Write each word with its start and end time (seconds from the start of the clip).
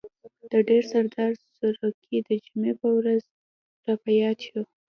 د 0.51 0.53
ډر 0.67 0.83
سردار 0.91 1.31
سروکی 1.57 2.17
د 2.27 2.29
جمعې 2.45 2.73
په 2.81 2.87
ورځ 2.97 3.23
را 3.85 3.93
په 4.03 4.09
ياد 4.21 4.37
شو. 4.47 4.61